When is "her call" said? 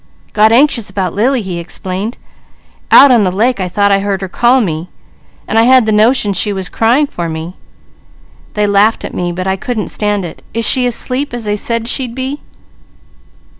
4.21-4.59